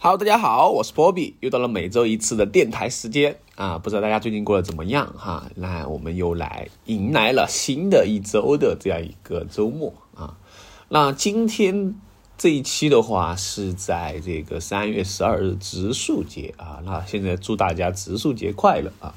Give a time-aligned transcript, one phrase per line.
[0.00, 3.78] Hello，大家好，我是波比，又到了每周一次的电台时间啊！
[3.78, 5.50] 不知道大家最近过得怎么样哈？
[5.56, 10.36] 那我们又来迎来了新的一周的这样一个周末啊！
[10.88, 11.96] 那今天
[12.36, 16.78] 这一期的话是在这个三月十二日植树节啊！
[16.84, 19.16] 那现在祝大家植树节快乐啊！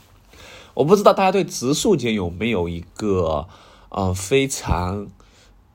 [0.74, 3.48] 我不知道大家对植树节有没有一个
[3.90, 5.10] 呃非常。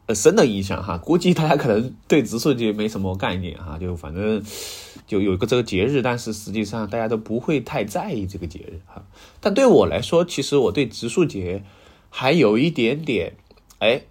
[0.07, 4.41] 呃，深的印象哈，估计大家可能对植树节没什么概念哈，就反正
[5.05, 9.05] 就有一个这个节日，但是实际上大家都不会太在意这个节日哈。
[9.41, 11.65] 但对我来说，其实我对植树节
[12.09, 13.35] 还有一点点
[13.81, 14.03] 哎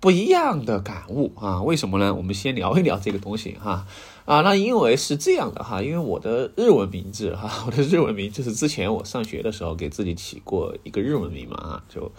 [0.00, 1.62] 不一样的感悟啊。
[1.62, 2.14] 为什么呢？
[2.14, 3.86] 我们先聊一聊这个东西哈
[4.24, 4.40] 啊。
[4.40, 12.10] 那因为是这样的哈，因为我的日文名字哈，我的日文名就是之前我上学的时候给自己起过一个日文名嘛啊，就。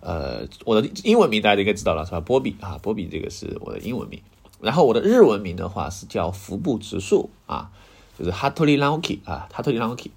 [0.00, 2.20] 呃，我的英文名大家应该知道了是吧？
[2.20, 4.20] 波比啊，波比这个是我的英文名。
[4.60, 7.70] 然后我的日文名的话是叫服部直树啊，
[8.18, 10.10] 就是哈托利拉乌基啊，哈托利拉乌基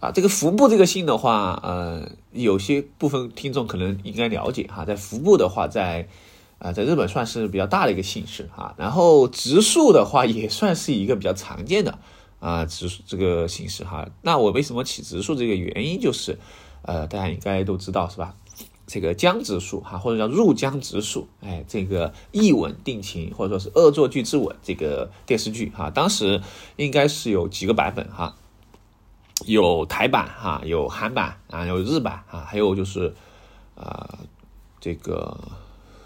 [0.00, 0.10] 啊。
[0.10, 6.08] 这个服部这个姓的话，呃，有些部分听众可能应该了解哈，在服部的话，在
[6.58, 8.74] 啊，在日本算是比较大的一个姓氏哈。
[8.76, 11.98] 然后直树的话也算是一个比较常见的
[12.40, 14.08] 啊直这个姓氏哈。
[14.22, 16.38] 那我为什么起直树这个原因就是，
[16.82, 18.34] 呃，大家应该都知道是吧？
[18.86, 26.42] 这个江直树哈，或者叫入江直树，哎，这个一吻定情，或者说是恶作剧之吻，这个电视剧哈，当时
[26.76, 28.34] 应该是有几个版本哈，
[29.46, 33.14] 有台版哈，有韩版啊，有日版啊，还有就是
[33.74, 34.18] 啊，
[34.80, 35.38] 这个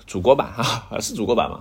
[0.07, 1.61] 祖国版哈，是祖国版吗？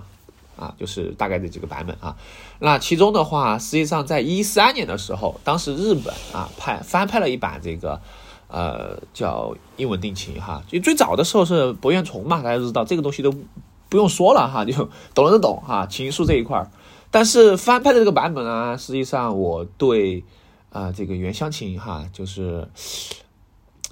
[0.56, 2.16] 啊，就是大概这几个版本啊。
[2.60, 8.00] 那其中的话，实际上在一三年的时候，当时日本啊拍翻拍了一版这个。
[8.48, 13.30] 呃，叫英文定情哈，就最早的时候是博彦崇嘛，大家都知道这个东西都
[13.90, 16.70] 不用说了哈，就懂了都懂哈，情书这一块儿。
[17.10, 20.24] 但是翻拍的这个版本啊，实际上我对
[20.70, 22.66] 啊这个原乡情哈，就是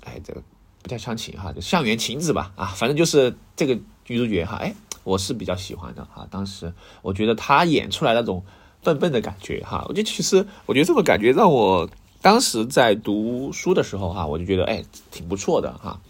[0.05, 0.43] 哎这个
[0.83, 4.75] 不叫乡情哈，就向原晴子吧啊，反正就是这个女主角哈，哎
[5.05, 6.27] 我是比较喜欢的哈。
[6.31, 8.43] 当时我觉得她演出来那种
[8.83, 11.87] 笨笨的感觉哈，我觉得其实我觉得这种感觉让我。
[12.26, 16.00] 当时在读书的时候哈，我就觉得哎挺不错的哈。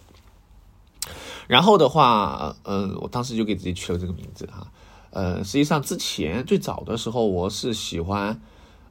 [1.46, 4.66] 然后的话，嗯，我当时就给自己取了这个名字哈。
[5.10, 8.40] 呃，实际上之前最早的时候，我是喜欢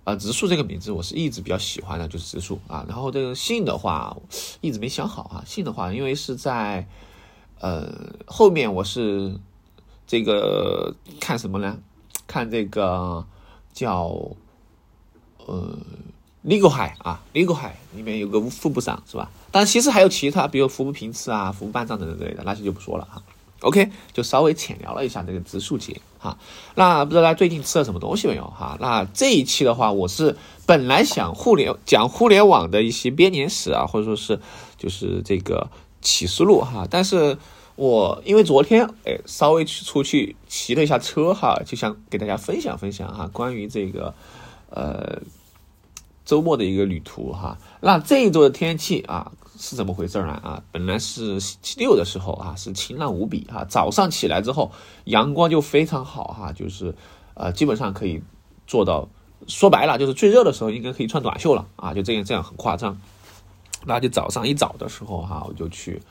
[0.03, 2.85] 啊植树这个名字，我是一直比较喜欢的，就是植树啊。
[2.87, 4.15] 然后这个姓的话，
[4.61, 5.43] 一直没想好啊。
[5.47, 6.87] 姓的话，因为是在
[7.59, 7.91] 呃
[8.27, 9.35] 后面我是
[10.05, 11.79] 这个看什么呢？
[12.27, 13.25] 看这个
[13.73, 14.15] 叫
[15.47, 15.75] 呃。
[16.45, 19.31] Legal 海啊，legal 海里面有个副部长是吧？
[19.51, 23.22] 但，其实还有其他，比如服部平次啊、服部半藏等等之类的，那些就不说了哈。
[23.61, 26.38] OK，就稍微浅聊了一下这个植树节哈。
[26.75, 28.78] 那不知道大家最近吃了什么东西没有哈？
[28.79, 34.39] 那这一期的话，我是本来想互联讲互联网的一些编年史啊，或者说是
[34.78, 35.67] 就是这个
[36.01, 36.85] 启示录哈。
[36.88, 37.38] 但是
[37.75, 44.13] 我因为昨天哎稍微去出去骑了一下车哈，就想给大家分享分享哈，关于这个
[44.69, 45.19] 呃。
[46.25, 50.31] 周末的一个旅途哈，那这一周的天气啊是怎么回事呢？
[50.33, 54.71] 啊，本来是星期六的时候啊是晴朗无比哈，早上起来之后
[55.03, 56.95] 阳光就非常好哈，就是
[57.35, 58.23] 呃基本上可以
[58.65, 59.07] 做到，
[59.47, 62.99] 说白了就是最热的时候应该可以穿短袖了啊，就这样这样很夸张。
[63.85, 66.01] 那就早上一早的时候哈，我就去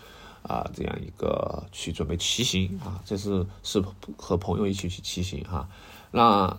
[0.42, 3.82] 啊这样一个去准备骑行啊，这是是
[4.16, 5.68] 和朋友一起去骑行哈，
[6.12, 6.56] 那。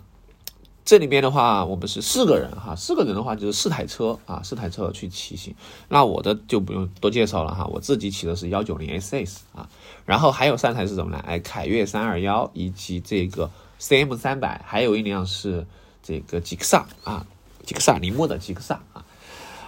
[0.86, 5.52] 这里面的话，我们是四个人哈，四个人的话就是四台车啊，四台车去骑行。
[5.88, 9.68] 那我的就不用多介绍了哈，我自己骑的是幺九零 SS 啊，
[10.04, 11.20] 然后还有三台是什么呢？
[11.26, 15.66] 哎，凯越三二幺以及这个 CM 三百，还有一辆是
[16.04, 17.26] 这个吉克萨啊，
[17.64, 19.04] 吉克萨铃木的吉克萨啊。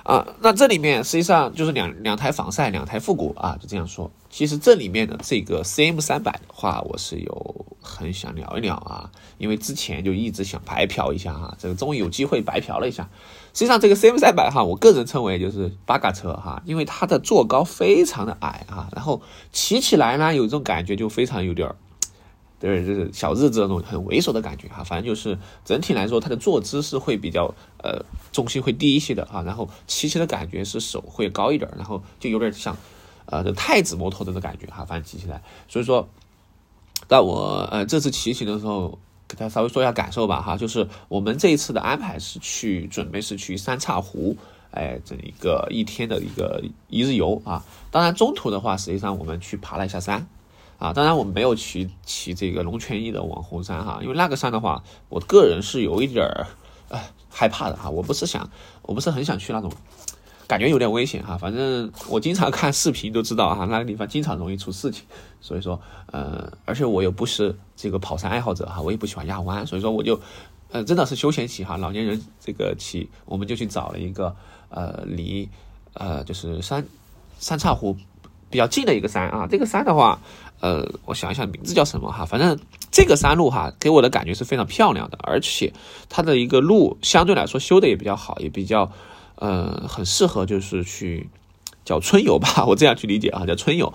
[0.09, 4.11] 啊，那这里面实际上就是两两台防晒，两台复古啊，就这样说。
[4.31, 13.07] 其实这里面的这个 CM 三百的话，我是有很想聊一聊啊，因为之前就一直想白嫖一下哈，这个终于有机会白嫖了一下。
[13.53, 19.21] 实际上这个 CM 三百哈，我个人称为就是八嘎车哈，因为它的座高非常的矮啊，然后
[19.53, 21.71] 骑起来呢有一种感觉就非常有点。
[22.61, 32.77] 对，就是小日子那种很猥琐的感觉哈，反正就是整体来说，它的坐姿是会比较呃重心会低一些的哈，然后骑起的感觉是手会高一点，然后就有点像
[33.27, 35.41] 呃这太子摩托的感觉哈，反正骑起来。
[35.69, 36.09] 所以说，
[37.07, 44.37] 但我呃这次骑行的时候，给大家稍微说一下感受吧哈，就是我们这一次的安排是去准备是去三岔湖，
[44.73, 50.27] 哎，整一个一天的一个一日游啊，当然中途的话，实际上我们去爬了一下山。
[50.79, 56.47] 啊，当然我们没有骑骑这个龙泉驿的网红山哈，因为那个山的话，我个人是有一点儿
[57.29, 57.91] 害怕的哈。
[57.91, 58.49] 我不是想，
[58.83, 59.71] 我不是很想去那种，
[60.47, 61.37] 感觉有点危险哈。
[61.37, 65.05] 反正我经常看视频都知道哈，那个地方经常容易出事情。
[65.41, 70.21] 所以说，呃，而且我又不是这个跑山爱好者哈，我也不喜欢压弯，所以说我就，
[70.71, 74.35] 呃，真的是休闲骑哈，老年人这个骑，我们就去找了一个
[74.69, 75.49] 呃离
[75.95, 76.85] 呃就是山
[77.39, 77.97] 三岔湖
[78.51, 79.47] 比较近的一个山啊。
[79.49, 80.21] 这个山的话，
[80.61, 82.59] 呃，我想一想名字叫什么哈，反正
[82.91, 85.73] 这个山路哈，给我的感觉是非常漂亮的，而且
[86.09, 88.91] 它的一个路相对来说修的也比较好，也比较
[89.37, 91.29] 呃很适合就是去。
[91.85, 93.91] 叫春游吧， 我这样去理解啊，叫春游，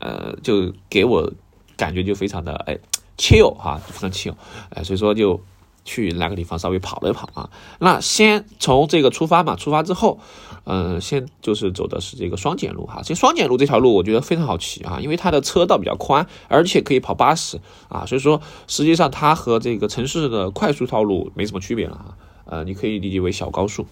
[0.00, 1.32] 呃，就给我
[1.76, 2.76] 感觉就非常的哎
[3.16, 4.34] ，chill 哈，非常 chill，
[4.70, 5.40] 哎，所以说就
[5.84, 7.48] 去那个地方稍微跑了一跑啊。
[7.78, 10.18] 那先从这个出发嘛，出发之后，
[10.66, 13.00] 嗯，先就是走的是这个双减路哈。
[13.02, 22.16] 其实双减路这条路我觉得非常好骑啊，因为它的车道比较宽，而且可以跑八十啊，所以说实际上它和这个城市的快速道路没什么区别了哈。
[22.46, 23.86] 呃，你可以理解为小高速。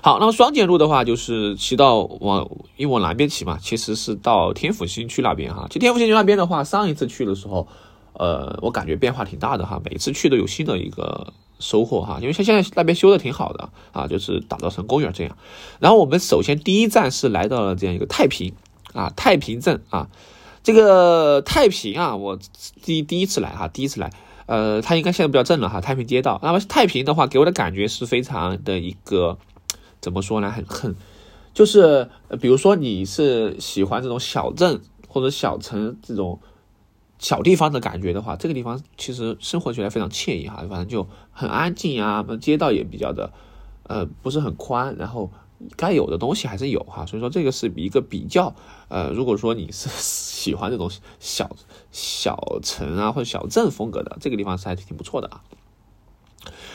[0.00, 5.66] 好，那么双减路的话，就是骑到往，因为往南边骑嘛，其实是到天府新区那边哈。
[5.68, 7.66] 其实天府新区那边的话，上一次去的时候，
[8.12, 12.18] 呃，我感觉变化挺大的哈，每次去都有新的一个收获哈。
[12.20, 15.36] 因为像现在那边修的挺好的啊，就是打造成公园这样。
[15.78, 18.52] 然后我们首先第一站是来到了这样一个太平
[18.92, 20.08] 啊，太平镇啊，
[20.62, 22.38] 这个太平啊，我
[22.82, 24.12] 第第一次来哈，第一次来，
[24.46, 26.40] 呃，它应该现在比较正了哈，太平街道。
[26.42, 29.38] 那么太平的话，给我的感觉是非常的一个。
[30.00, 30.48] 怎么说呢？
[30.48, 30.94] 很很，
[31.52, 32.08] 就是
[32.40, 36.38] 比如说你是喜欢这种小镇或者小城这种
[37.18, 40.64] 小地方的感觉的话，这个地方其实生活起来非常惬意哈。
[40.68, 43.32] 反正就很安静啊，街道也比较的
[43.84, 45.30] 呃不是很宽，然后
[45.76, 47.04] 该有的东西还是有哈。
[47.06, 48.54] 所以说这个是一个比较
[48.88, 51.50] 呃，如果说你是喜欢这种小
[51.90, 55.42] 小城啊或者小镇风格的，这个地方是还挺不错的啊。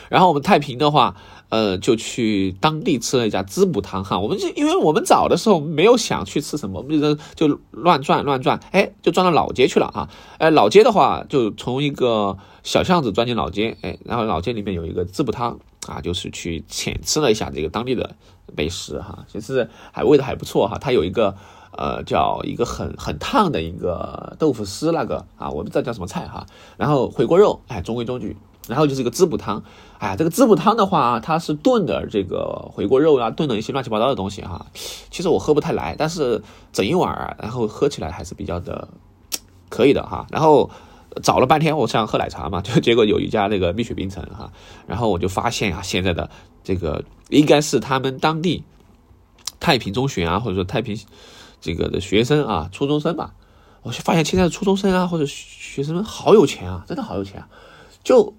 [0.08, 1.16] 然后我们太平的话。
[1.50, 4.18] 呃，就去当地吃了一家滋补汤哈。
[4.18, 10.08] 我们就因为我们早的时候没有想去吃什么，我们就就乱转乱转，哎，就转到老街去了啊。
[10.38, 18.16] 哎，老街的话，就从一个小巷子钻进老街，哎，然后老街里面有一个滋补汤啊，就是去浅吃了一下这个当地的
[18.56, 20.78] 美食哈，其实还味道还不错哈。
[20.80, 21.36] 它有一个
[21.70, 26.46] 呃叫一个很很烫的一个豆腐丝那个啊，我不知道叫什么菜哈。
[26.78, 28.36] 然后回锅肉，哎，中规中矩。
[28.66, 29.62] 然后就是一个滋补汤，
[29.98, 34.64] 哎呀，这个滋补汤的话，它是炖的这个回锅肉啊，炖的一些乱七八糟的东西哈。
[35.10, 38.88] 其实我喝不太来，但是整一碗，然后喝起来还是比较的
[39.68, 40.26] 可以的哈。
[40.30, 40.70] 然后
[41.22, 44.50] 找了半天，我想喝奶茶嘛， 就结果有一家那个蜜雪冰城哈。
[44.86, 46.30] 然后我就发现啊，现在的
[46.62, 48.64] 这个应该是他们当地
[49.60, 50.98] 太平中学啊，或者说太平
[51.60, 53.34] 这个的学生啊，初中生吧。
[53.82, 57.48] 我就发现现在的初中生啊，或者学生们好有钱啊，真的好有钱啊，
[58.02, 58.34] 就。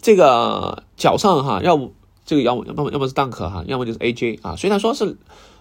[0.00, 1.92] 这个脚上哈，要不
[2.24, 4.54] 这个要要么要么是 Dunk 哈，要么就是 AJ 啊。
[4.56, 5.16] 虽然说是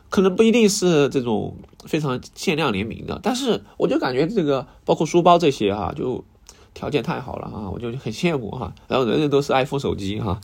[0.09, 1.55] 可能不一定是这种
[1.85, 6.23] 非常限量联名的，但是我就感觉这个包括书包这些哈，就
[6.73, 8.73] 条件太好了啊，我就很羡慕哈。
[8.87, 10.39] 然后人人都是 iPhone 手机哈，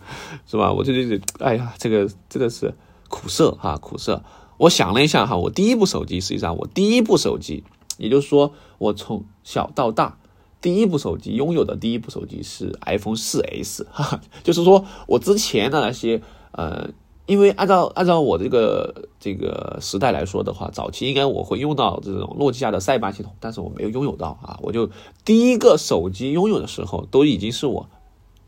[0.48, 0.72] 是吧？
[0.72, 2.74] 我就觉得哎呀，这个真的是
[3.10, 4.24] 苦涩哈，苦涩。
[4.58, 7.64] 我想了一下哈，我第一部手机实际上我第一部手机，
[7.98, 10.18] 也就是说我从小到大。
[10.62, 16.22] 第一部手机拥有的第一部手机是 iPhone 四 S，哈哈，就是说我之前的那些，
[16.52, 16.88] 呃，
[17.26, 24.90] 因为按照按照我这个这个时代来说的话，早期应该我会用到这种诺基亚的塞班系统，但是我没有拥有到啊，我就
[25.26, 27.90] 第一个手机拥有的时候，都已经是我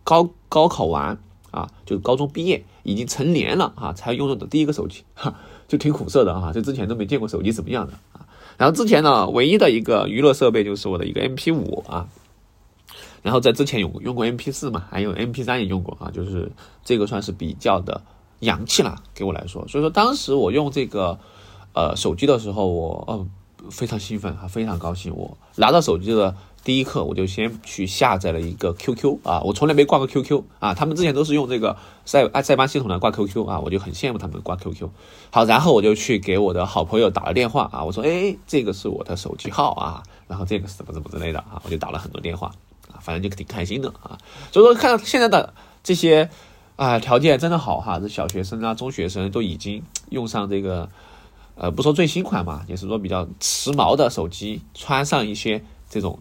[0.03, 1.17] 高高考完
[1.49, 5.35] 啊，就高中毕业已经成年了啊，才拥有的第一个手机，哈，
[5.67, 8.22] 就挺苦涩的哈，就之前都没见过手机怎么样的啊。
[8.57, 12.07] 然后之前呢，唯一的一个娱乐设备就是我的一个 M P 五啊，
[13.21, 16.51] 然后在之前用用过 M P 四嘛，还有 M P 三也用过啊，就是
[16.83, 18.01] 这个算是比较的
[18.39, 19.67] 洋气了，给我来说。
[19.67, 21.19] 所以说当时我用这个
[21.73, 23.29] 呃手机的时候，我嗯
[23.69, 25.15] 非常兴奋啊，非常高兴。
[25.15, 26.35] 我拿到手机的。
[26.63, 34.89] 第一课我就先去下载了一个 QQ 啊，我从来没挂过 QQ 啊，他们之前都是用这个塞爱塞班系统来挂 QQ 啊，我就很羡慕他们挂 QQ。
[35.29, 42.47] 好，然后我就去给我的好朋友打了电话啊，我说，哎，这个是我的手机号啊，然后这个是怎么怎么之类的啊，我就打了很多电话
[42.89, 44.17] 啊，反正就挺开心的啊。
[44.49, 45.53] 所以说，看到现在的
[45.83, 46.29] 这些
[46.77, 50.89] 啊条件真的好哈，这小学生啊、中学生都已经用上这个，
[51.55, 56.17] 呃，不说最新款嘛，也是说比较时髦的手机，穿上一些这种。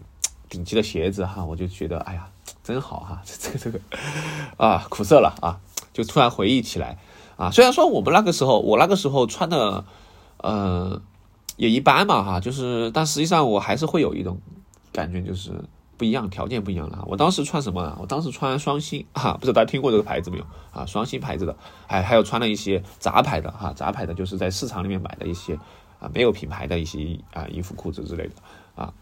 [0.53, 2.29] 顶级的鞋子哈，我就觉得哎呀，
[2.63, 3.79] 真好哈， 这这个这个
[4.63, 5.57] 啊，苦涩了啊，
[5.91, 6.99] 就突然回忆起来
[7.37, 7.49] 啊。
[7.49, 9.83] 虽然说我们那个时候，我那个时候穿的
[10.37, 11.01] 呃
[11.57, 14.37] 也一般嘛哈，就是但实际上我还是会有一种
[14.91, 15.51] 感觉，就是
[15.97, 17.03] 不一样，条件不一样了。
[17.07, 17.97] 我当时穿什么呢？
[17.99, 20.85] 我当时穿双星啊， 不知道大家听过这个牌子没有啊？
[20.85, 21.57] 双星牌子的，
[21.87, 25.55] 还还有穿了一些杂牌的哈，杂牌的就是在市场里面买的一些
[25.99, 28.35] 啊没有品牌的一些啊衣服裤子之类的
[28.75, 28.93] 啊。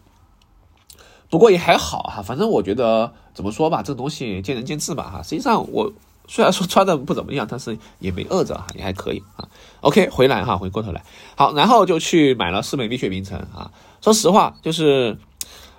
[1.32, 5.22] 不过也还好哈，反正我觉得怎么说吧，这东西见仁见智吧哈。
[5.22, 5.90] 实际上我
[6.28, 9.48] 虽然说穿的不怎么样，但是也没饿着哈，也还可以啊。
[9.80, 11.02] OK，回来哈，回过头来，
[11.34, 13.72] 好，然后就去买了四美蜜雪冰城啊。
[14.02, 15.16] 说实话，就是。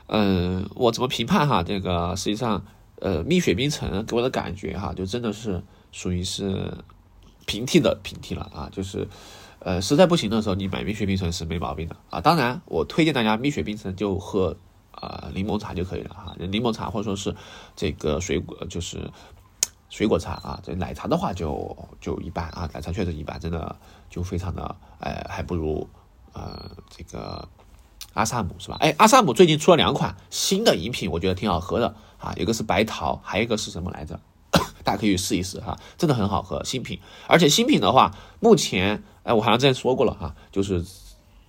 [0.07, 1.63] 嗯，我怎么评判哈？
[1.63, 2.61] 这个实际上，
[2.99, 6.73] 呃，蜜雪冰城给我的感觉哈，就真的是属于是
[7.45, 8.69] 平替的平替了啊。
[8.71, 9.07] 就是，
[9.59, 12.19] 呃，实在不行的时候，你买蜜雪冰城是没毛病的啊。
[12.19, 14.55] 当然，我推荐大家蜜雪冰城就喝
[14.93, 16.35] 啊柠檬茶就可以了哈。
[16.37, 17.35] 柠檬茶或者说是
[17.75, 19.11] 这个水果就是
[19.89, 20.59] 水果茶啊。
[20.63, 23.75] 这奶茶的话就就一般啊，奶茶确实一般，真的
[24.09, 25.87] 就非常的，呃，还不如
[26.33, 27.47] 呃这个。
[28.13, 28.77] 阿萨姆是吧？
[28.79, 32.31] 哎，阿萨姆最近出了两款新的饮品，我觉得挺好喝的啊。
[32.37, 34.19] 一个是白桃，还有一个是什么来着？
[34.83, 36.99] 大家可以试一试哈，真的很好喝，新品。
[37.27, 40.85] 而且新品的话，目前哎，我好像之前说过了哈，就是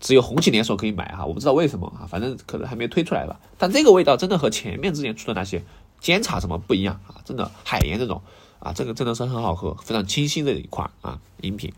[0.01, 3.41] 只有红旗连锁可以买哈，我不知道为什么啊，反正可能还没推出来吧。
[3.59, 5.63] 但这个味道真的和前面之前出的那些
[6.01, 8.21] 煎茶什么不一样啊，真的海盐这种
[8.59, 11.73] 啊，这个真的是很好喝，非常清新的一款啊饮品。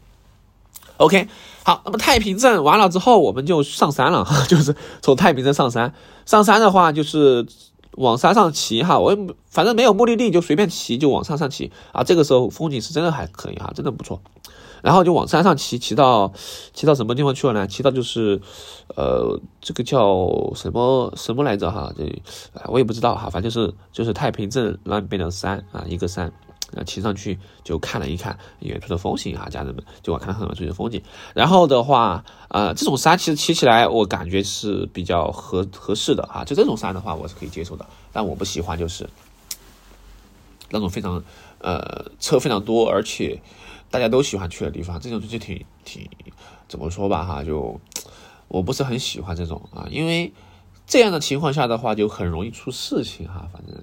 [0.99, 1.29] OK，
[1.63, 5.93] 好，那么太平镇完了之后，我们就上山了， 就是从太平镇上山。
[6.25, 7.47] 上山的话，就是
[7.93, 9.15] 往山上骑哈，我
[9.51, 12.03] 反正没有目的地，就随便骑，就往山上骑啊。
[12.03, 14.23] 这个时候风景是真的还可以哈，真的不错。
[14.83, 16.33] 然后就往山上骑，骑到
[16.73, 17.67] 骑到什么地方去了呢？
[17.67, 18.41] 骑到就是，
[18.97, 21.93] 呃，这个叫什么什么来着哈？
[21.97, 22.23] 这
[22.67, 26.33] 我也不知道哈，反正就是就是太平镇那边的山啊，一个山。
[26.77, 31.01] 啊，骑上去就看了一看远处的风景啊，家人们就我看很远处的风景。
[31.33, 36.43] 然后的话，呃，这种山其实骑起来我感觉是比较合合适的啊。
[36.45, 37.87] 就这种山的话，我是可以接受的。
[38.13, 39.09] 但我不喜欢就是
[40.71, 41.23] 那种非常
[41.61, 43.41] 呃车非常多，而且
[43.97, 46.07] 大家都喜欢去的地方，这种就挺挺
[46.69, 47.81] 怎么说吧哈，就
[48.47, 50.31] 我不是很喜欢这种啊，因为
[50.87, 53.49] 这样的情况下的话，就很容易出事情哈。
[53.51, 53.75] 反正。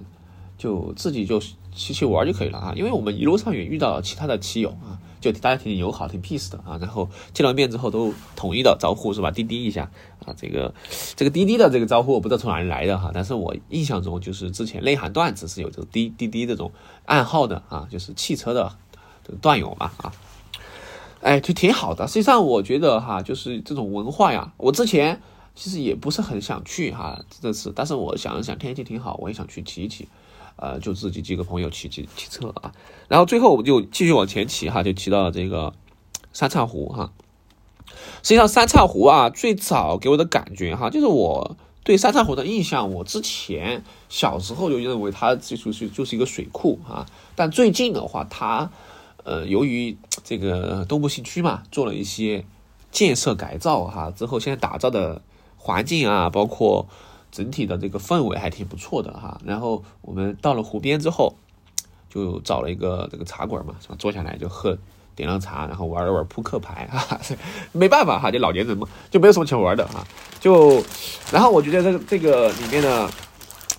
[0.56, 1.40] 就自己就
[1.74, 6.78] 骑骑玩就可以了啊，因为我们一路上也遇到其他的骑友啊，就大家挺友好、挺 peace 的啊。
[6.80, 9.32] 然后见了面之后都统一的招呼是吧？
[9.32, 9.90] 滴滴一下
[10.24, 10.72] 啊，这个
[11.16, 16.72] 这个滴滴的这个招呼我不知道从哪里来的哈，但是我印象中就是之前内涵段子是有这个滴滴滴这种
[17.04, 18.72] 暗号的啊，就是汽车的
[19.40, 20.12] 段友嘛啊，
[21.20, 22.06] 哎，就挺好的。
[22.06, 25.20] 实际上我觉得哈，就是这种文化呀，我之前
[25.54, 30.08] 其实也不是很想去哈，这次，但是我想了想，天气挺好，我也想去骑一骑。
[30.56, 32.70] 呃，就自己几个朋友骑骑骑车啊，
[33.08, 35.74] 然后最后我们就继续往前骑哈，就骑到了这个
[36.32, 37.10] 三岔湖哈。
[38.22, 47.04] 实际上三岔湖啊，最早给我的感觉哈，就是我对三岔湖的印象，我之前小时候就认为它就是就是一个水库哈，
[47.34, 48.70] 但最近的话，它
[49.24, 52.44] 呃由于这个东部新区嘛，做了一些
[52.92, 55.20] 建设改造哈，之后现在打造的
[55.58, 56.86] 环境啊，包括。
[57.34, 61.34] 整体的这个氛围还挺不错的哈，然后我们到了湖边之后，
[62.08, 63.96] 就找了一个这个茶馆嘛，是吧？
[63.98, 64.78] 坐下来就喝，
[65.16, 67.20] 点了茶，然后玩了玩扑克牌哈，
[67.74, 70.06] 没办法哈，就老年人嘛，就没有什么钱玩的哈，
[70.38, 70.80] 就，
[71.32, 73.10] 然后我觉得这个这个里面呢，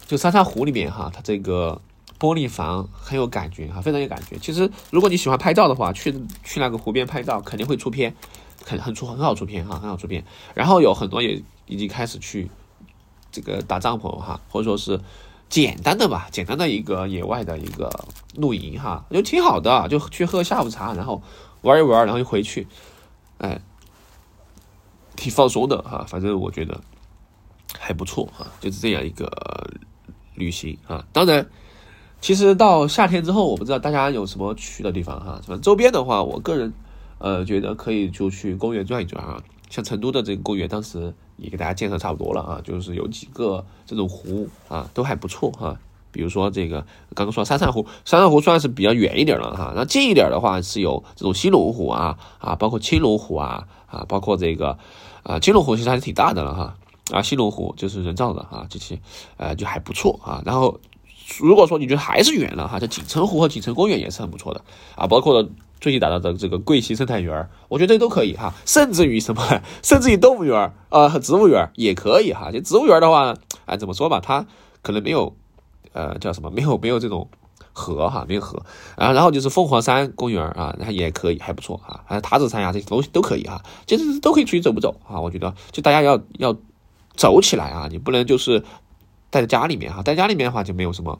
[0.06, 1.80] 就沙沙湖里面哈，它这个
[2.20, 4.38] 玻璃房很有感觉哈，非常有感觉。
[4.38, 6.12] 其实如果你喜欢拍照的话，去
[6.44, 8.16] 去那个湖边拍照肯定会出片，
[8.66, 10.24] 很很出很好出片哈，很好出片。
[10.54, 12.50] 然后有很多也已经开始去。
[13.32, 14.98] 这个搭帐篷哈，或者说是
[15.50, 17.92] 简单的吧，简单的一个野外的一个
[18.36, 21.22] 露营哈，就挺好的，就去喝下午茶，然后
[21.64, 22.66] 玩一玩，然后就回去，
[23.40, 23.60] 哎，
[25.18, 26.80] 挺放松的哈，反正我觉得
[27.78, 29.30] 还不错哈，就是这样一个
[30.36, 31.06] 旅行啊。
[31.12, 31.46] 当然，
[32.26, 36.74] 其实到夏天之后，我不知道大家有什么去的地方哈，什么周边的话，我个人
[37.20, 41.14] 呃觉得可以就去公园转一转啊，像成都的这个公园，当时。
[41.38, 45.78] 也给大家介绍差不多了啊，就是有几个这种湖啊，都还不错哈。
[46.10, 46.80] 比如说这个
[47.14, 49.74] 刚刚说三岔湖，三岔湖算是比较远一点了哈。
[49.76, 54.78] 那近一点的话是有这种西龙湖啊啊，包括青龙湖啊啊，包括这个
[55.24, 56.78] 啊青龙湖其实还是挺大的了哈
[57.12, 58.98] 啊，西龙湖就是人造的啊，这些
[59.36, 60.42] 呃就还不错啊。
[60.46, 60.80] 然后
[61.40, 64.62] 如果说你觉得还是远了哈，这锦城湖和锦城公园也是很不错的
[64.96, 65.48] 啊，包括。
[65.82, 72.50] 最近打造的这个桂溪生态园我觉得这都可以哈， 甚至于什么， 甚至于动物园儿啊植物园也可以哈。
[72.50, 74.48] 就植物园的话，哎，怎么说吧，它
[74.82, 75.36] 可能没有，
[75.92, 77.28] 呃，叫什么，没有没有这种
[77.74, 78.66] 河哈，没有河。
[78.96, 82.02] 啊然后就是凤凰山公园啊，它也可以，还不错啊。
[82.08, 85.20] 还有塔子山呀，这些东西都可以哈，其实都可以出去走不走啊？
[85.20, 86.56] 我觉得就大家要要
[87.16, 88.64] 走起来啊，你不能就是
[89.30, 91.20] 待在家里面哈，在家里面的话就没有什么，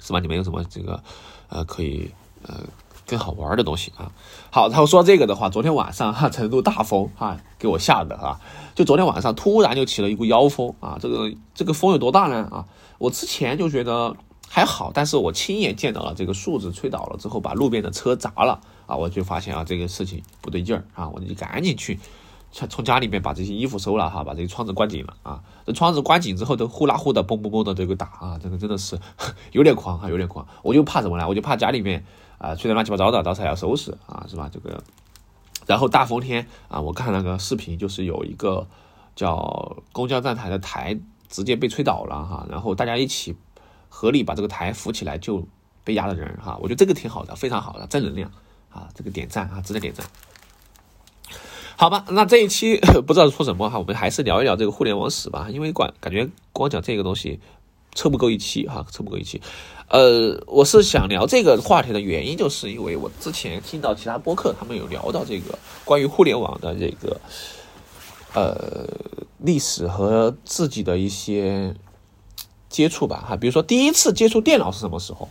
[0.00, 0.20] 是吧？
[0.20, 1.02] 就没有什么这个
[1.48, 2.10] 呃可以
[2.42, 2.60] 呃
[3.06, 4.10] 更好玩的东西啊。
[4.50, 8.40] 好，然后说这个的话，昨天晚上哈， 成都大风哈，给我吓的哈，
[8.74, 12.48] 就昨天晚上突然就起了一股妖风啊，这个这个风有多大呢？
[12.50, 12.64] 啊，
[12.98, 14.14] 我之前就觉得
[14.48, 21.98] 还好，但是我亲眼见到了这个树枝吹倒了之后，把路边的车砸了啊，我就发现啊，这个事情不对劲儿啊，我就赶紧去。
[22.70, 25.42] 从家里面把这些衣服收了哈，把这些窗子关紧了啊。
[25.66, 28.98] 这窗子关紧之后，都呼啦呼的嘣嘣嘣的这个打啊，这个真的是
[29.52, 30.46] 有点狂哈，有点狂。
[30.62, 31.28] 我就怕什么呢？
[31.28, 32.02] 我就怕家里面
[32.38, 34.48] 啊吹得乱七八糟的，到时候要收拾啊，是吧？
[34.50, 34.82] 这个，
[35.66, 38.66] 然后大风天啊，我看那个视频，就是有一个
[39.14, 40.98] 叫公交站台的台
[41.28, 43.36] 直接被吹倒了哈，然后大家一起
[43.90, 45.46] 合力把这个台扶起来就
[45.84, 48.30] 被压的人哈，我觉得这个挺好的，非常好的正能量
[48.70, 50.06] 啊，这个点赞啊，值得点赞。
[51.78, 57.38] 好吧，那这一期 不知道说什么哈，我们还是聊一聊这个互联网史吧，因为管感觉光讲这个东西，
[57.94, 59.42] 凑不够一期哈，凑不够一期。
[59.88, 67.20] 呃，我是想聊这个话题的原因，就是因为我之前听到其他播客他们有聊到这个关于互联网的这个
[68.32, 68.88] 呃
[69.38, 71.74] 历史和自己的一些
[72.70, 75.28] 接触吧哈，比如说第一次接触电脑是什么时候？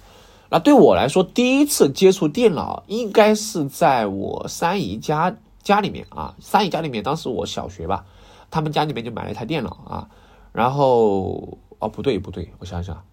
[0.52, 5.36] 那对我来说，第一次接触电脑应该是在我三姨家。
[5.66, 8.06] 家里面啊，三姨家里面，当时我小学吧，
[8.50, 10.08] 他们家里面就买了一台电脑啊，
[10.54, 13.04] 然后哦不对不对，我想想，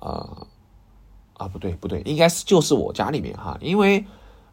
[0.00, 0.46] 啊
[1.34, 4.04] 啊不对不对，应该是就是我家里面哈，因为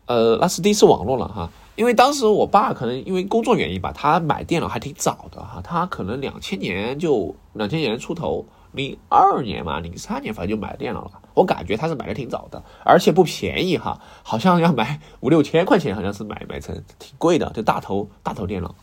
[0.06, 8.46] 呃那是第一次网络了哈，因为当时我爸可能因为工作原因吧，他买电脑还挺早的哈，他可能两千年就两千年出头。
[8.72, 11.12] 零二年嘛，零三年反正就买电脑了。
[11.34, 18.76] 我感觉他是买的挺早的，而且不便宜哈，好像要买五六千块钱，好像是买买成挺贵的，就大头大头电脑。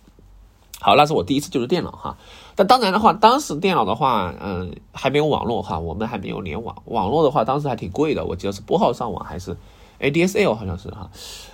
[0.81, 2.19] 好，那是我第一次就是电脑哈。
[2.55, 6.83] 但当然的话，当时电脑的话，嗯，还没有网络哈，我们还没有联网。
[6.87, 9.57] 网络的话，当时还挺贵的，我记得是拨号上网还是
[10.01, 11.11] ADSL 好像是哈。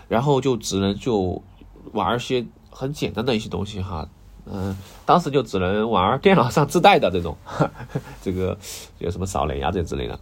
[0.09, 1.43] 然后就只能就
[1.93, 4.09] 玩一些很简单的一些东西哈。
[4.45, 4.77] 嗯，
[5.07, 7.37] 当时就只能玩电脑上自带的这种，
[8.21, 8.57] 这个
[8.99, 10.19] 有什么扫雷啊这之类的。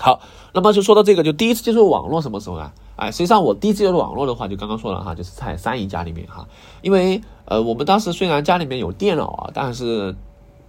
[0.00, 0.20] 好，
[0.54, 2.70] 那么就说到这个，就第一次接触网络什么时候呢？
[2.96, 6.46] 哎，实际上我第一次接触网络的话，就刚刚说了哈，就是在三姨家里面哈。
[6.82, 10.14] 因为呃，我们当时虽然家里面有电脑啊，但是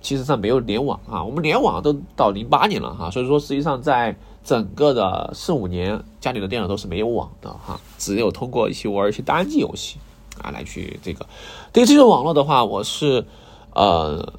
[0.02, 1.24] 其实上没有联网啊。
[1.24, 9.98] 我们联网都到零八年了哈，所以说实际上在整个的四五年，家里的电脑都是没有网的哈，只有通过一些玩一些单机游戏。
[10.43, 11.25] 啊，来去这个，
[11.71, 13.25] 对这种网络的话，我是，
[13.73, 14.34] 呃，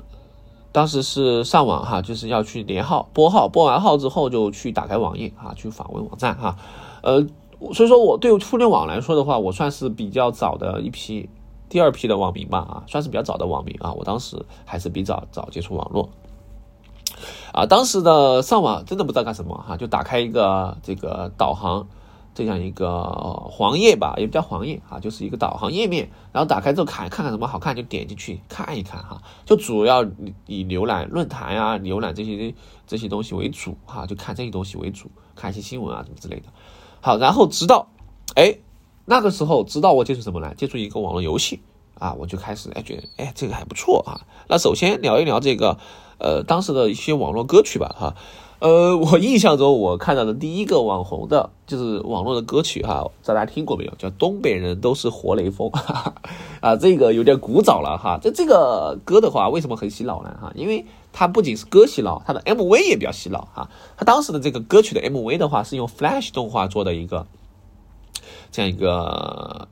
[0.73, 6.57] 当时是上网哈，就是要去连号拨号，拨完号之后就去打开网页啊，去访问网站哈，
[7.03, 7.27] 呃，
[7.73, 11.29] 所以说我对互联网来说的话，我算是比较早的一批，
[11.69, 16.09] 第二批的网民吧啊，算是比较早的网民啊，我当时还是比较早接触网络，
[17.53, 21.87] 啊，当时的上网真的不知道干什么哈，就打开一个这个导航。
[22.33, 23.03] 这样一个
[23.51, 26.11] 黄页吧，也不叫黄页啊，就是一个导航页面。
[26.33, 29.21] 然后打开之后看，看看什么好看就点进去看一看哈。
[29.45, 30.05] 就主要
[30.47, 32.55] 以浏览论坛呀、浏览这些
[32.87, 36.45] 这些东西为主哈，就看这些东西为主，看一些新闻啊什么之类的。
[37.01, 37.89] 好，然后直到
[38.37, 38.59] 哎
[39.05, 40.55] 那个时候，直到我接触什么呢？
[40.55, 41.61] 接触一个网络游戏
[41.99, 44.23] 啊，我就开始哎觉得哎这个还不错啊。
[44.49, 45.79] 那首先聊一聊这个
[46.19, 48.15] 呃当时的一些网络歌曲吧哈。
[48.61, 53.93] 呃，我印象中我看到的第一个网红的，就是网络的歌曲哈，不知道大家听过没有？
[53.97, 56.15] 叫东北人都是活雷锋，哈 哈
[56.61, 58.19] 啊，这个有点古早了哈。
[58.21, 60.37] 这这个歌的话，为什么很洗脑呢？
[60.39, 63.71] 哈，因为它不仅是歌洗脑，它的 MV 也比较洗脑哈。
[63.97, 67.27] 它当时的这个歌曲的 MV 的话，是用 Flash 动画做的一个
[68.53, 69.69] 这样一个。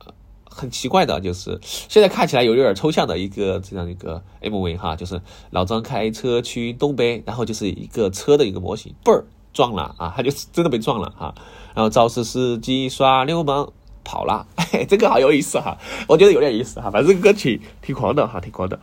[0.59, 11.33] 很奇怪的，就是现在看起来有点抽象的一个这样一个 MV 哈，就是老张开车去东北，然后就是一个车的一个模型，嘣儿撞了啊， 他就真的被撞了哈，
[11.73, 13.71] 然后肇事司机耍流氓
[14.03, 14.45] 跑了，
[14.89, 18.77] 这个好有意思哈，我觉得有点意思哈，反正歌曲挺狂的哈，挺狂的。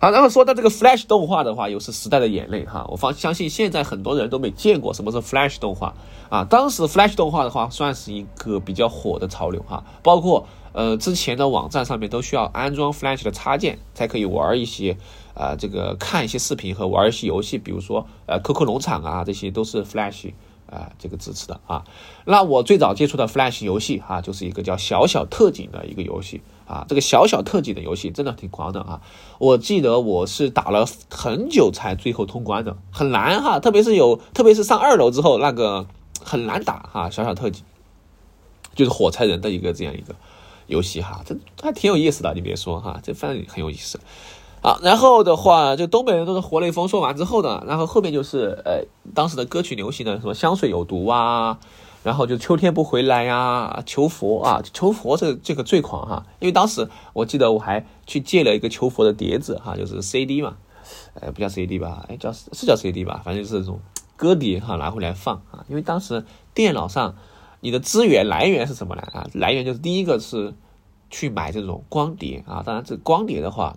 [0.00, 5.94] 好，然后说到这个 Flash 动画的话，又是时代的眼泪哈，我方相信现在很多人都没见过什么是 Flash 动画
[6.28, 10.46] 啊，当时 Flash 动画的话算是一个比较火的潮流哈，包括。
[10.74, 14.98] 呃，之前的网站上面都需要安装 Flash 的插件，才可以玩一些，
[15.32, 20.32] 啊，这个看一些视频和玩一些游戏，比如说，呃，QQ 农场啊，这些都是 Flash
[20.68, 21.84] 啊这个支持的啊。
[22.24, 26.84] 那我最早接触的 Flash 游戏啊，就是一个叫小小特警的一个游戏啊。
[26.88, 29.00] 这个小小特警的游戏真的挺狂的啊！
[29.38, 35.86] 我记得我是打了很久才最后通关的，很难哈，特别是有，特别是上二楼之后那个
[36.20, 37.08] 很难打哈。
[37.08, 37.62] 小小特警
[38.74, 40.16] 就是火柴人的一个这样一个。
[40.66, 44.00] 游戏哈，这还挺有意思的，你别说哈，这反正很有意思。
[44.62, 48.82] 好，然后的话，就东北人都是活雷锋说完之后呢，然后后面就是呃
[49.14, 51.58] 当时的歌曲流行的什么香水有毒啊，
[52.02, 60.56] 然后就秋天不回来呀，求佛啊，求佛这这个最狂哈，因为当时我记得我还去借了一个求佛的碟子哈，就是 CD 嘛，
[61.12, 63.80] 呃不叫 CD 吧，哎叫是叫 CD 吧，反正就是这种
[64.16, 66.24] 歌碟哈拿回来放啊，因为当时
[66.54, 67.14] 电脑上
[67.64, 69.26] 你的资源来源是什么呢啊？
[69.32, 70.52] 来源就是第一个是
[71.08, 73.74] 去买这种光碟啊，当然这光碟的话。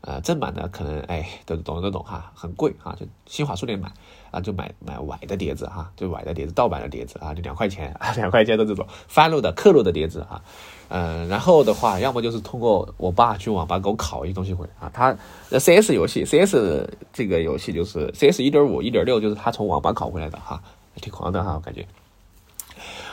[0.00, 3.92] 呃，正版的可能哎，都懂得懂哈，很贵哈，就新华书店买
[4.30, 10.40] 啊，就买买崴的碟子哈，就崴的碟子，盗版的碟子啊，就两块钱啊，两块钱的这种翻录的刻录的碟子啊，
[10.88, 15.12] 嗯，然后的话，要么就是通过我爸去网吧给我拷一些东西回来啊，他
[15.50, 20.62] CS 游戏，CS 这个游戏就是 CS 一点五、一点六，就是他从网吧拷回来的哈，
[20.94, 21.84] 挺狂的哈，我感觉。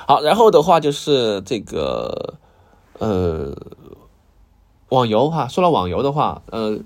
[0.08, 2.36] 好，然后的话就是这个
[3.00, 3.56] 呃。
[4.90, 6.78] 网游哈，说到网游的话，呃，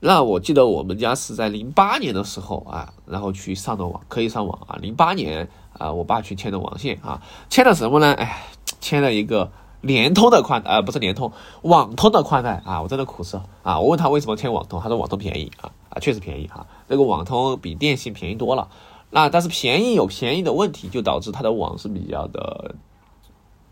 [0.00, 4.78] 那我记得我们家是在零八年的时候啊，然后去上的网，可以上网啊。
[4.80, 5.48] 零八年
[5.78, 8.14] 啊，我爸去牵的网线啊，牵的什么呢？
[8.14, 8.46] 哎，
[8.80, 11.30] 牵了一个联通的宽，呃，不是联通，
[11.62, 12.80] 网通的宽带啊。
[12.80, 13.78] 我真的苦涩啊！
[13.78, 16.66] 我问他为什么签网通，他说网通便宜啊啊，确实便宜哈。
[16.88, 18.68] 那个网通比电信便宜多了，
[19.14, 22.74] 那但是便宜有便宜的问题，就导致它的网是比较的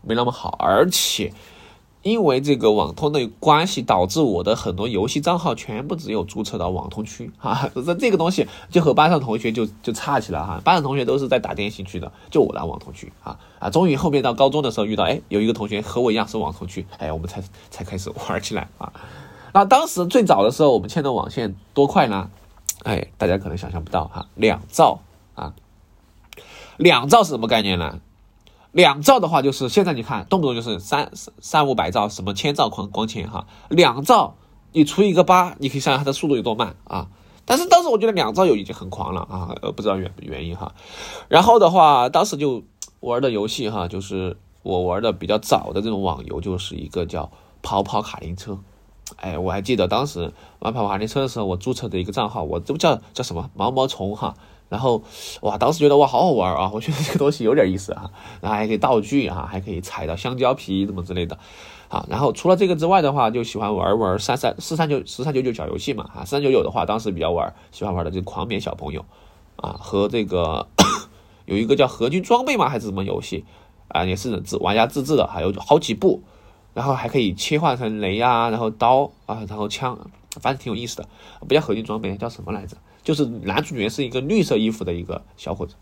[0.01, 1.33] 没那么好，而且。
[2.01, 18.91] 因为这个网通的关系，导致我的很多游戏账号全部只有注册到网通区啊，这 这个东西就和班上同学就就差起来哈，班上同学都是在打电信区的，就我来网通区啊啊，终于后面到高中的时候遇到，哎，有一个同学和我一样是网通区，哎，我们才才开始玩起来啊。
[19.53, 22.29] 那当时最早的时候，我们牵的网线多快呢？
[22.83, 24.99] 哎，大家可能想象不到哈，两兆
[25.35, 25.53] 啊，
[26.77, 27.99] 两兆是什么概念呢？
[28.71, 33.45] 两兆的话，就是现在你看，动不动就是三三五百兆，什么千兆光光纤哈。
[33.69, 34.35] 两兆
[34.71, 37.07] 你除一个八，你可以想想它的速度有多慢啊。
[37.45, 40.73] 但是当时我觉得两兆有已经很狂了啊，呃，不知道原原因哈。
[41.27, 42.63] 然后的话，当时就
[43.01, 48.57] 玩的游戏哈，就是我玩的比较早的这种网游，就是一个叫跑跑卡丁车。
[49.17, 54.35] 哎，我还记得当时玩跑跑卡丁车的时候，我注册的一个账号，我都叫叫什么毛毛虫哈。
[54.73, 55.03] 然后，
[55.41, 56.71] 哇，当时觉得哇，好好玩啊！
[56.73, 58.09] 我觉得这个东西有点意思啊，
[58.41, 61.37] 然 后还可以道具啊，还可以踩到香蕉皮怎么之类的，
[61.89, 69.05] 啊，然后除了这个之外的话，就喜欢玩玩三三四三九四三九九小游戏嘛，啊，四三九九的话，当时比较玩，喜欢玩的就是狂免小朋友，
[69.57, 70.67] 啊，和这个
[71.45, 73.45] 有一个叫合金装备嘛，还是什么游戏，
[73.89, 76.23] 啊，也是自玩家自制的，还有好几部，
[76.73, 79.95] 然后还可以切换成雷啊，然后刀啊，然后枪，
[80.41, 81.07] 反正挺有意思的，
[81.47, 82.75] 不叫合金装备，叫什么来着？
[83.03, 85.75] 就是男主角是一个绿色衣服的一个小伙子，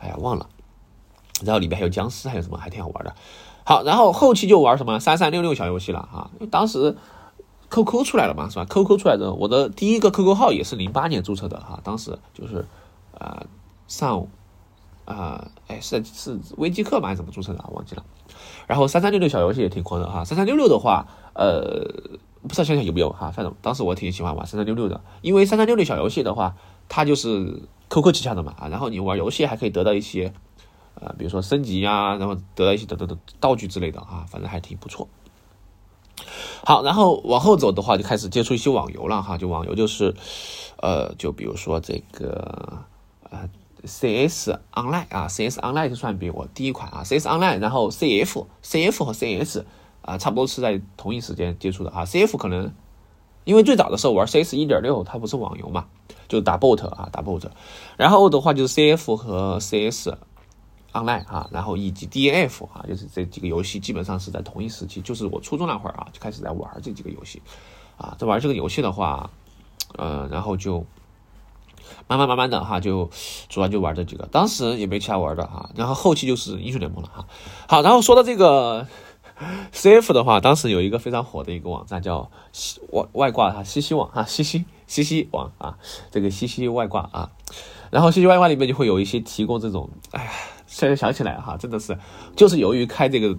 [0.00, 0.48] 哎呀忘了，
[1.44, 3.14] 然后里面还有僵尸，还有什么还挺好玩的。
[3.64, 6.96] 好，然后后期就玩什么三三六六小游戏了啊，因为当时
[7.70, 12.66] QQ 出来了嘛，是吧？QQ 出来的，我的第一个 QQ 号也是零八年注册的哈，当时就是
[13.18, 13.46] 呃
[13.86, 14.26] 上
[15.04, 18.04] 啊哎是是微机课嘛还是怎么注册的忘记了。
[18.66, 22.18] 然后三三六六小游戏也挺火的哈，三三六六的话呃。
[22.46, 26.54] 不知道现在有没有哈，反正当时我挺喜欢玩三三六六的，因为三三六六小游戏的话，
[26.88, 30.32] 它就是 QQ 旗下的嘛啊，然后你玩游戏还可以得到一些，
[30.94, 35.08] 呃，比如说升级呀，然后得到一些等等的道具之类的啊，反正还挺不错。
[36.66, 40.14] 好，然后往后走的话，就开始接触一些网游了哈，就网游就是，
[40.82, 42.84] 呃，就比如说这个
[43.30, 43.48] 呃
[43.84, 49.64] CS Online 啊，CS Online 就算比我第一款啊，CS Online，然后 CF，CF 和 CS。
[50.04, 52.04] 啊，差不多是在同一时间接触的啊。
[52.04, 52.72] CF 可能
[53.44, 55.86] 因为最早的时候玩 CS 一点六，它不是网游嘛，
[56.28, 57.42] 就打 bot 啊，打 bot。
[57.96, 60.10] 然后的话就是 CF 和 CS
[60.92, 67.42] Online 啊，然后以及 DNF 啊，就是这几个游戏基本上是在同一时期，就是我初中那会儿啊就开始在玩这几个游戏
[67.96, 68.14] 啊。
[68.18, 69.30] 在玩这个游戏的话，
[69.96, 70.86] 呃，然后就
[72.06, 73.10] 慢慢慢慢的哈，就
[73.48, 75.68] 主要就玩这几个，当时也没其他玩的哈。
[75.74, 77.26] 然后后期就是英雄联盟了哈。
[77.68, 78.86] 好，然后说到这个。
[79.72, 85.76] C F 的话，当时有一个非常火的一个网站叫西外外挂哈，西西网哈，西西西西网啊，
[86.10, 87.30] 这个西西外挂啊，
[87.90, 90.30] 然后西西外挂里面就会有一些提供这种，哎呀，
[90.66, 91.98] 现在想起来哈，真的是，
[92.36, 93.36] 就是由于开这个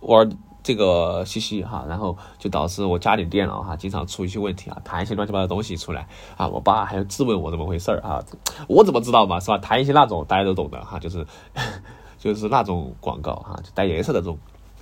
[0.00, 0.28] 玩
[0.62, 8.20] 这个西西哈，然后就导致我家里电脑哈经常出一些问题啊，弹一些乱七八糟东西出来啊，我爸还要质问我怎么回事儿啊，
[8.66, 9.58] 我怎么知道嘛，是吧？
[9.58, 11.24] 弹一些那种大家都懂的哈，就是
[12.18, 14.36] 就是那种广告哈，就带颜色的这种。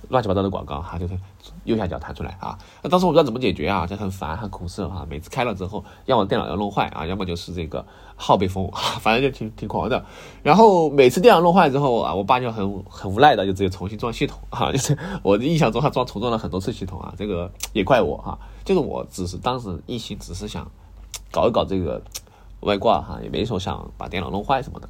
[0.09, 1.17] 乱七八糟的广告哈，就是
[1.63, 2.57] 右下角弹出来啊。
[2.81, 5.05] 那当时我不知道怎么解决啊，就很烦很苦涩哈。
[5.09, 8.69] 每次开了之后，要么电脑要弄坏啊，要么就是这个号被封，
[9.01, 10.03] 反正就挺挺狂的。
[10.43, 14.71] 然后每次电脑弄坏之后啊，我爸就很很无奈的就直接重新装系统啊。
[14.73, 18.37] 就是我的印象中他装重装了很多次系统啊，这个也怪我哈。
[18.63, 20.69] 就是我只是当时一心只是想
[21.31, 22.01] 搞一搞这个
[22.61, 24.89] 外挂哈，也没说想把电脑弄坏什么的。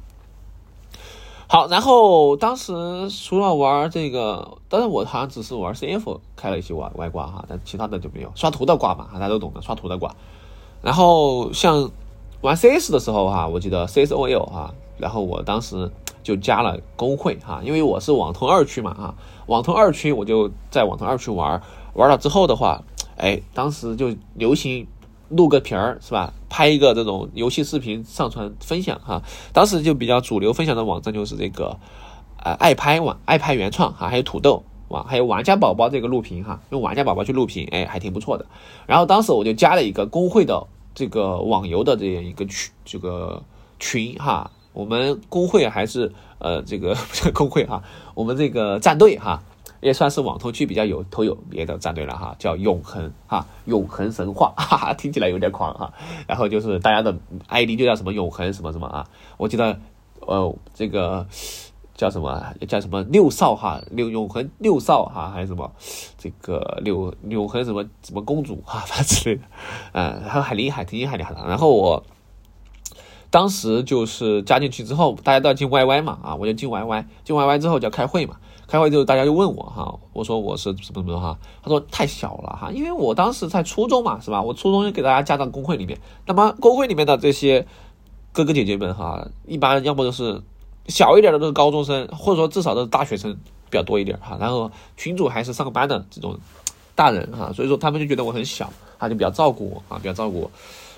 [1.50, 2.74] 好，然后当时
[3.08, 10.14] 除了玩这个，当然我好像只是玩 CF 开了一些外外挂哈，但其他的就没有刷图的挂嘛，大家都懂得刷图的挂。
[10.82, 11.90] 然后像
[12.42, 15.90] 玩 CS 的时候哈，我记得 CSOL 哈，然后我当时
[16.22, 19.14] 就加了公会哈，因为我是网通二区嘛哈，
[19.46, 21.62] 网通二区我就在网通二区玩，
[21.94, 22.82] 玩了之后的话，
[23.16, 24.86] 哎，当时就流行。
[25.28, 26.32] 录个屏儿是吧？
[26.48, 29.22] 拍一个这种游戏视频上传分享哈。
[29.52, 31.78] 当时就比较主流分享的网站就是这个，
[32.42, 38.46] 呃，爱拍网、爱拍原创哈，还有土豆网，还有玩家宝宝这个录屏哈，用玩家宝宝去录屏，哎，还挺不错的。
[38.86, 43.42] 然后当时我就加了一个公会的这个网游的这样一个群，这个
[43.78, 44.50] 群哈。
[44.72, 46.96] 我们公会还是呃这个
[47.34, 47.82] 公会哈，
[48.14, 49.42] 我们这个战队哈。
[49.80, 55.92] 也算是网通区比较有头有别的战队了哈，叫永恒哈，永恒神话，哈 哈，听起来有点狂哈。
[56.26, 57.16] 然后就是大家的
[57.48, 59.78] ID 就叫什么永恒什么什么啊，我记得
[60.20, 61.26] 呃这个
[61.94, 65.70] 叫什么叫什么六少哈，六永恒六少哈，还是什么
[66.16, 69.42] 这个六永恒什么什么公主哈， 反正之类的，
[69.92, 71.24] 嗯，然后很厉害，挺厉害的。
[71.46, 72.04] 然后我
[73.30, 78.36] 当时就是加进去之后，大家都要进 YY 嘛啊，我就进 YY，进 YY 之后就要开会嘛。
[78.68, 84.42] 开会之后，大家就问我哈，我说我是什么什么哈，他说太小了哈，因为我当时在初中嘛，是吧？
[84.42, 87.66] 我初中就给大家加到公会里面，那么公会里面的这些
[88.30, 90.42] 哥哥姐姐们哈，一般要么就是
[90.86, 93.32] 小一点的都是高中生，或者说至少都是大学生
[93.70, 96.38] 比较多一点哈，然后群主还是上班的这种
[96.94, 100.50] 大人哈，所以说他们就觉得我很小，他就比较照顾我啊，比较照顾我，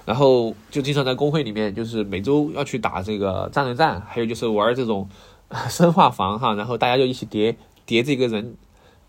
[0.04, 5.08] 然后就经常在公会里面，就是每周要去打这个战略战，还有就是玩这种。
[5.68, 8.56] 生化房哈，然后大家就一起叠叠这个人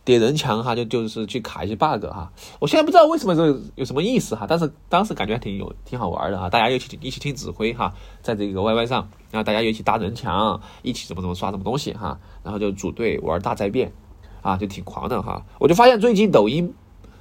[0.03, 2.31] 叠人墙哈，就就是去卡一些 bug 哈。
[2.59, 6.49] 我现在不知道为什么这有什么意思哈，但是当时感觉还挺有挺好玩的哈。
[6.49, 13.93] 大家一起一起听指挥哈，在这个 YY 上，然后大家一起搭人墙，一起怎么怎么刷什么东西哈，然后就组队玩大灾变
[14.41, 15.45] 啊，就挺狂的哈。
[15.59, 16.73] 我就发现最近抖音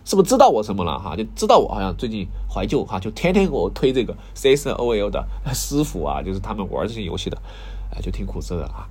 [0.06, 1.14] 是不是知道我什么了哈？
[1.14, 7.37] 就知道我好像最近怀旧哈，就天天给我推这个 CSOL 的师傅啊，就是他们玩这些游戏的，
[7.94, 8.88] 哎，就挺苦涩的啊。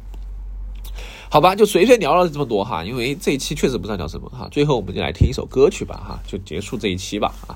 [1.31, 4.47] 好吧，就随便聊了这么多哈，因为这一期确实不知道聊什么哈。
[4.51, 7.53] 最后我们就来听一首歌曲吧哈，就结束这一期吧啊。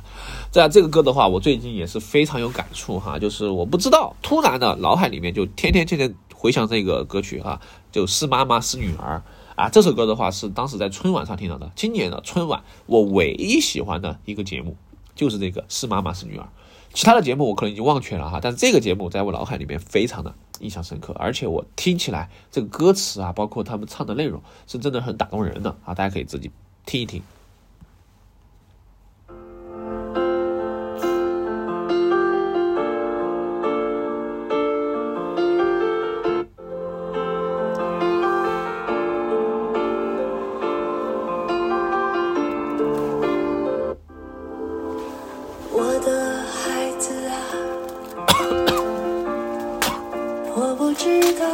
[0.51, 7.59] 在这个歌的话，我最近也是非常有感触哈，就是我不知道，突然的脑海里面就天天天天回想这个歌曲哈，
[7.91, 9.23] 就是妈妈是女儿
[9.55, 9.67] 啊。
[9.69, 14.77] 这首歌的话是当时在春晚上听到的，今年的春晚我唯一喜欢的一个节目
[15.15, 16.47] 就是这个是妈妈是女儿。
[16.93, 26.51] 其他的节目我可能已经忘却了哈，但是这个节目在我脑海里面非常的印象深刻，而且我听起来这个歌词啊，包括他们唱的内容，是真的很打动人的啊，大家可以自己
[26.85, 27.21] 听一听。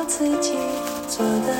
[0.09, 0.55] 自己
[1.07, 1.58] 做的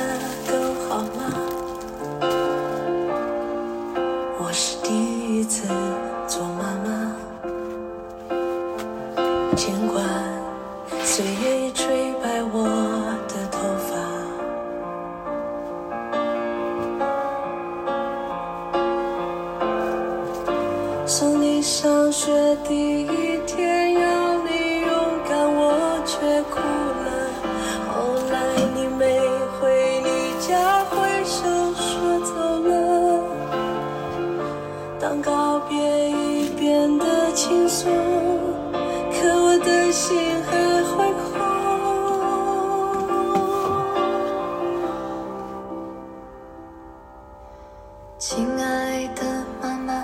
[48.80, 49.22] 爱的
[49.60, 50.02] 妈妈。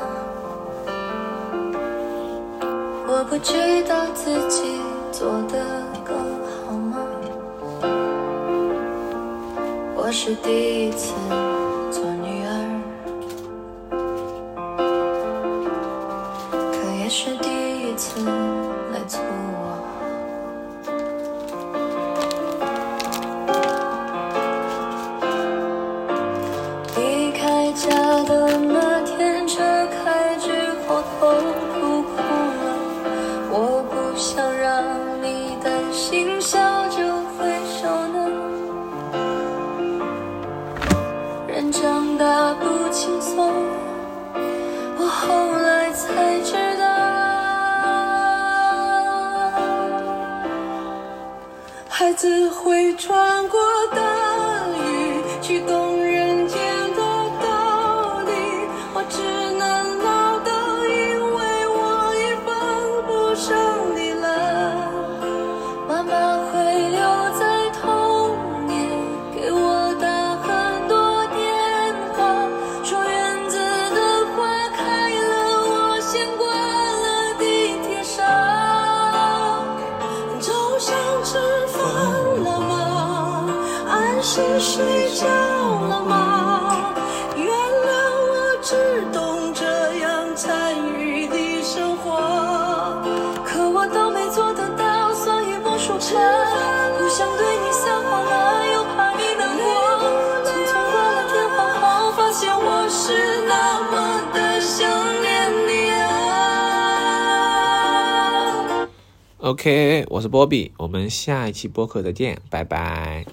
[3.08, 4.78] 我不知道自己
[5.10, 6.12] 做得够
[6.66, 6.98] 好吗？
[9.96, 11.14] 我是第一次
[11.90, 12.50] 做女儿。
[16.72, 17.48] 可也是第
[17.80, 18.20] 一次
[109.66, 113.26] 嘿，我是波比，我们下一期播客再见，拜拜。